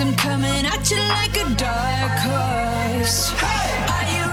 [0.00, 3.32] I'm coming at you like a dark horse.
[3.32, 3.68] Hey!
[3.92, 4.29] Are you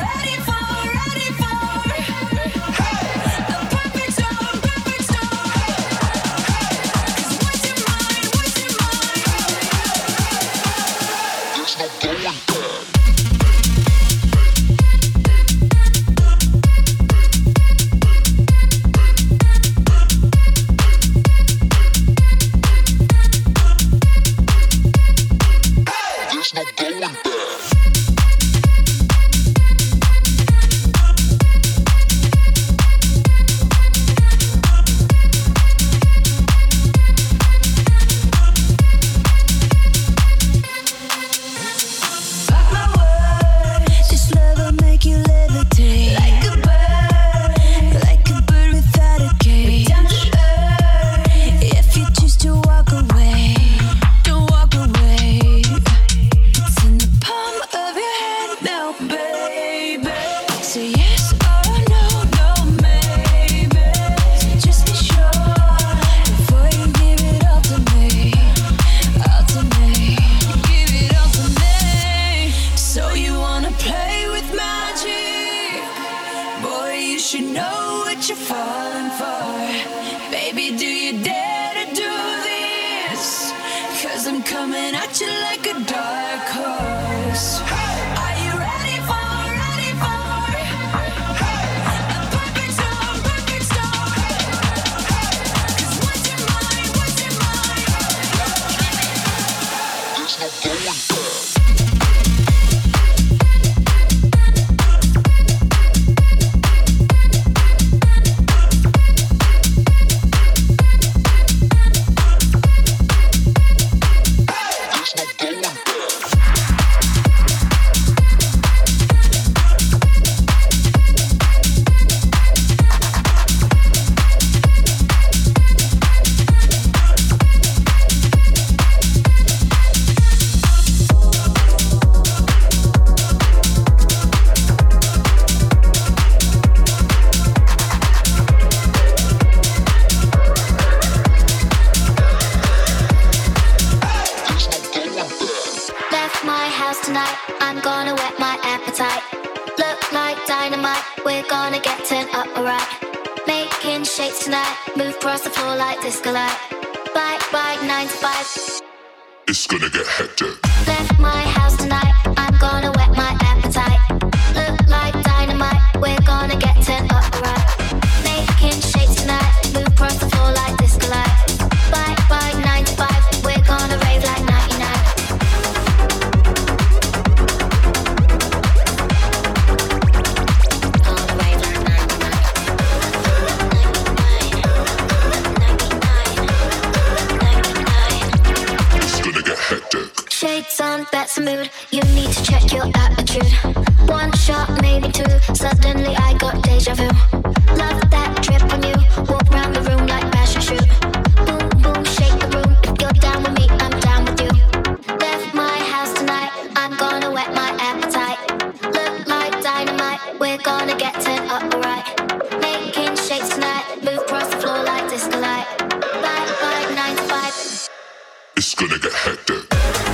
[218.57, 220.06] It's gonna get hectic.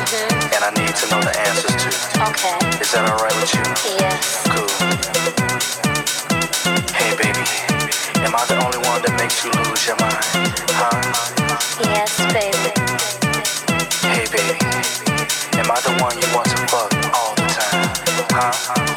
[0.00, 1.88] and I need to know the answers to.
[2.32, 2.56] Okay.
[2.80, 3.60] Is that alright with you?
[4.00, 4.40] Yes.
[4.48, 4.72] Cool.
[6.96, 7.44] Hey baby,
[8.24, 10.24] am I the only one that makes you lose your mind?
[10.72, 11.04] Huh?
[11.84, 12.72] Yes, baby.
[14.08, 14.56] Hey baby,
[15.60, 17.92] am I the one you want to fuck all the time?
[18.32, 18.89] Huh?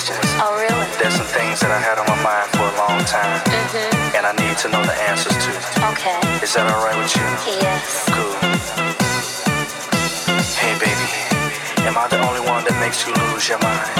[0.00, 0.32] questions.
[0.40, 0.88] Oh, really?
[0.96, 3.40] There's some things that I had on my mind for a long time.
[3.44, 4.16] Mm-hmm.
[4.16, 5.50] And I need to know the answers to.
[5.92, 6.20] Okay.
[6.40, 7.26] Is that alright with you?
[7.60, 8.08] Yes.
[8.08, 8.32] Cool.
[10.56, 11.08] Hey, baby.
[11.84, 13.99] Am I the only one that makes you lose your mind?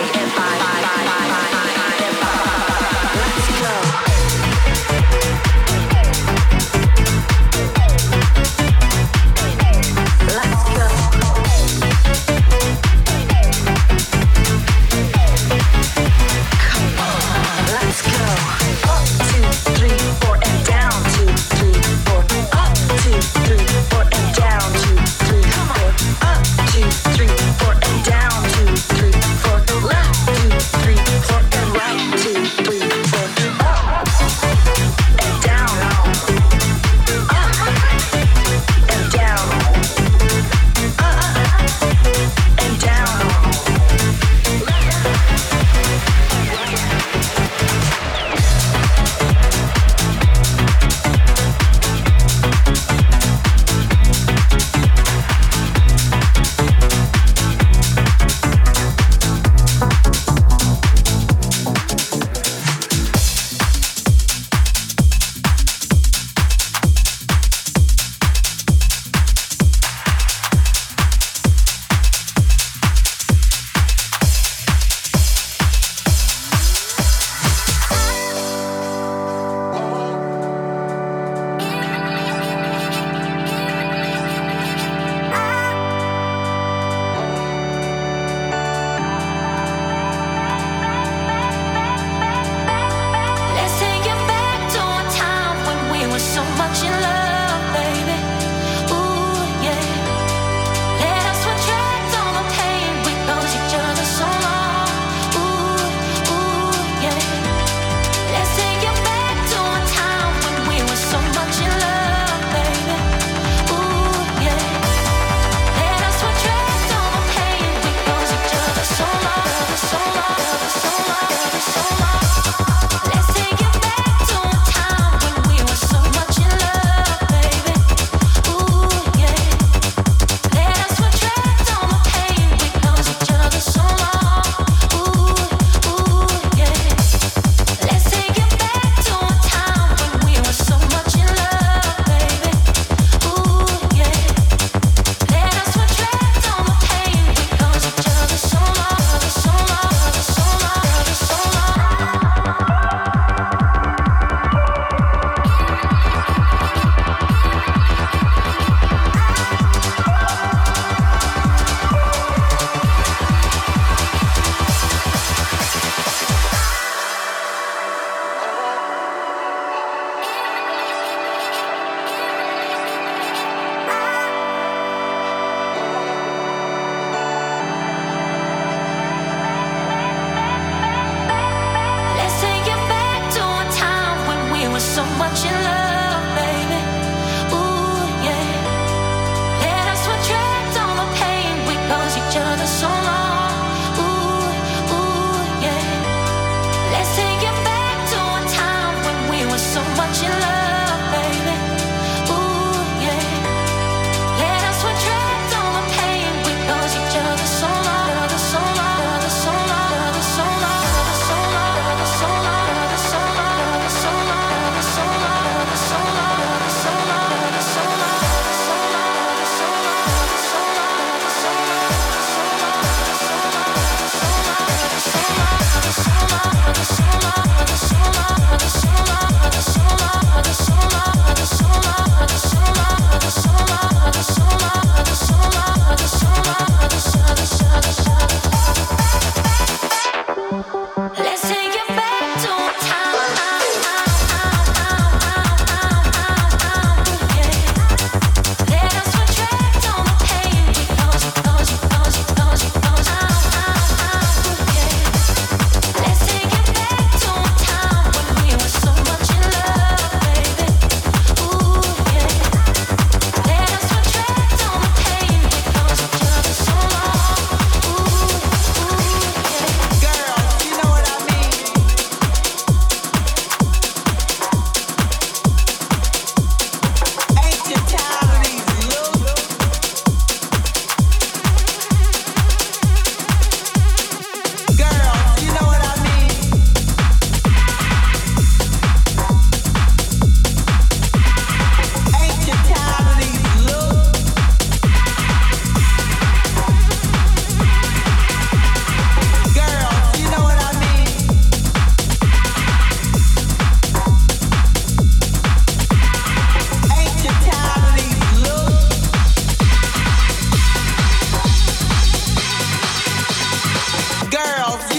[314.43, 314.90] girls.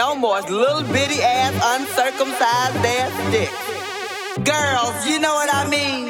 [0.00, 3.50] No more little bitty ass uncircumcised ass dick.
[4.44, 6.08] Girls, you know what I mean?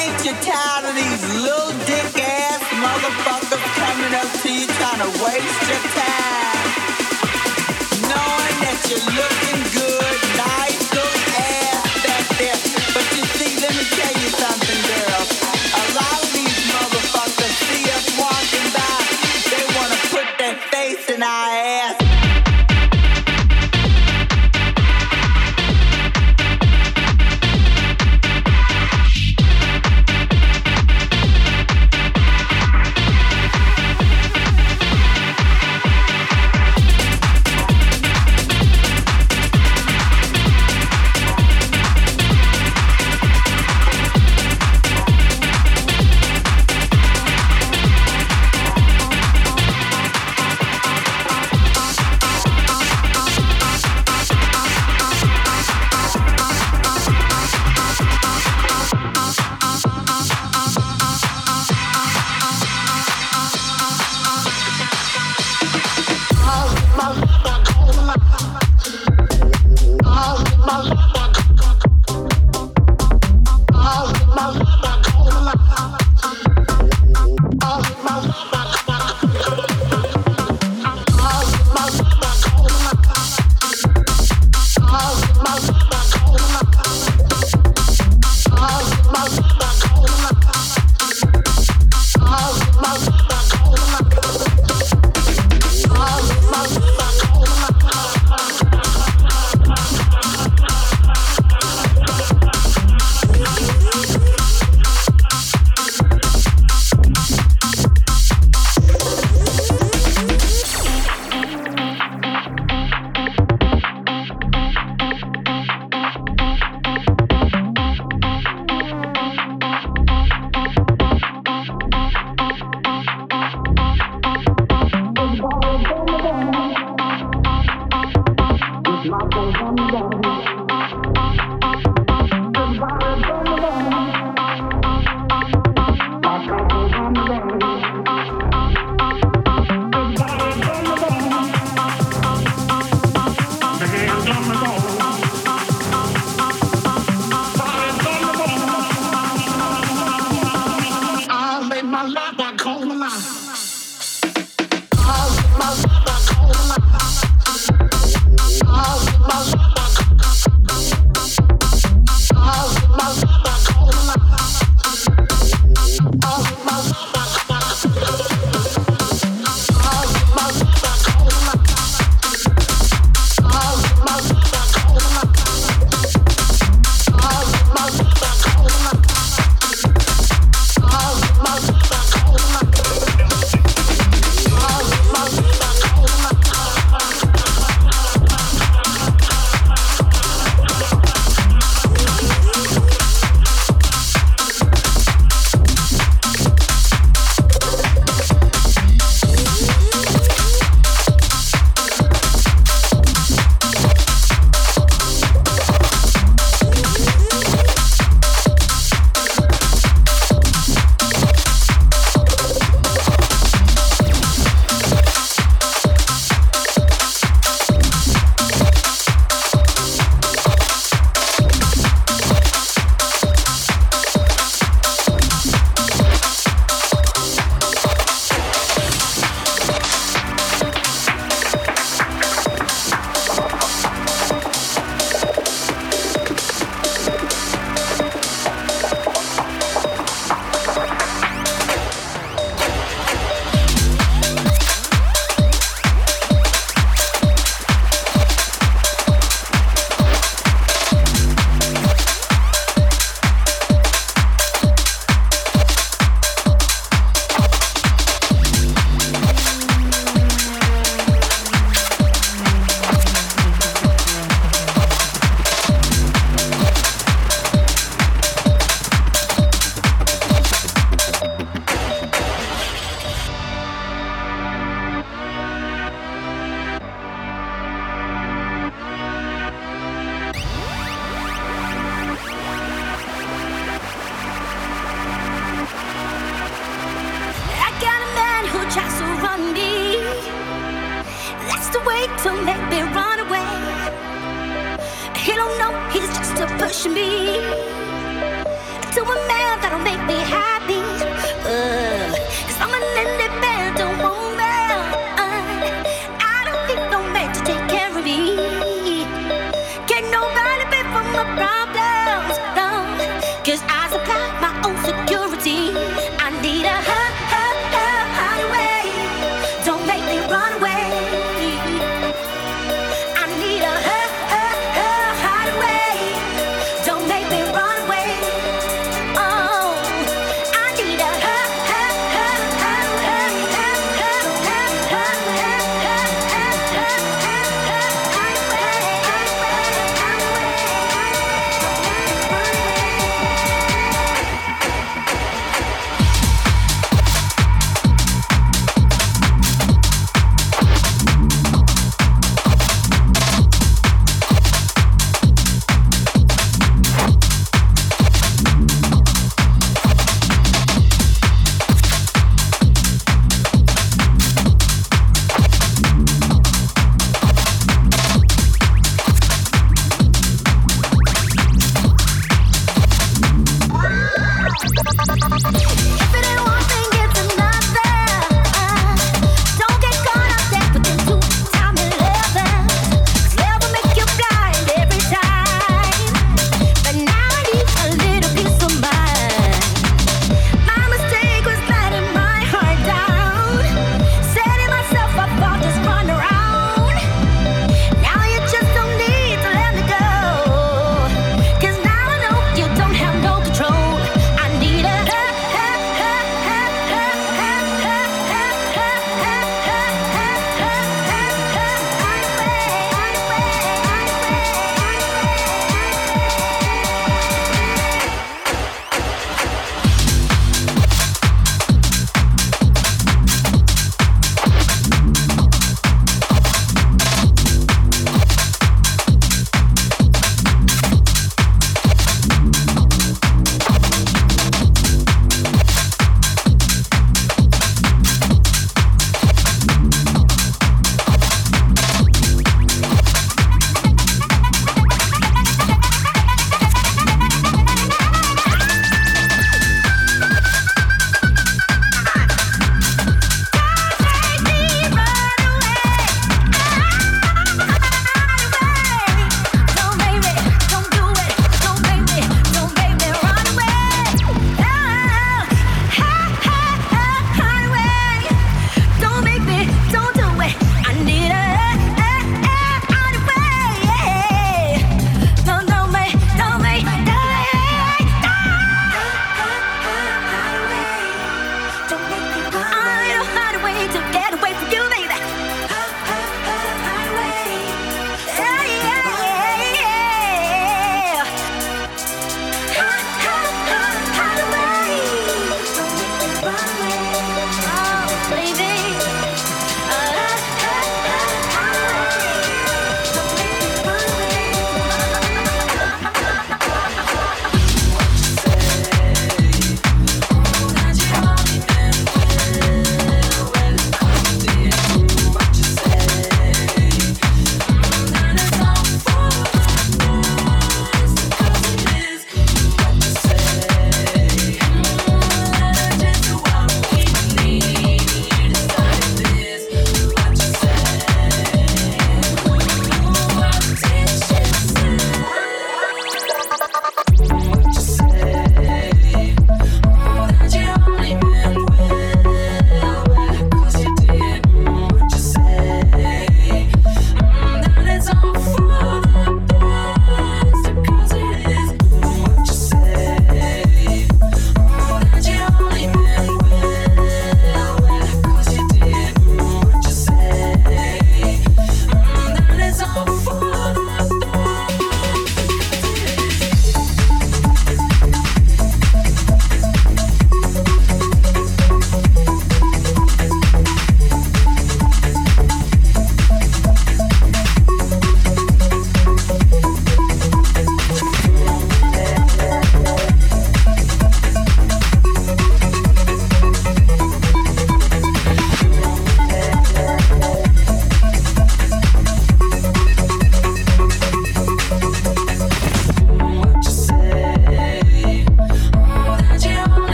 [0.00, 5.10] Ain't you tired of these little dick ass motherfuckers coming up to you trying to
[5.22, 6.66] waste your time?
[8.10, 9.89] Knowing that you're looking good,